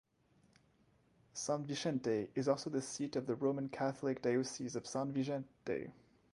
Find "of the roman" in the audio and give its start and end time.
3.17-3.69